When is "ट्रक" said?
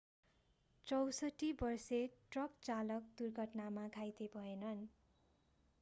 2.31-2.57